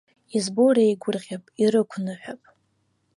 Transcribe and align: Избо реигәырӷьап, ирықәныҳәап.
Избо 0.37 0.65
реигәырӷьап, 0.75 1.43
ирықәныҳәап. 1.63 2.41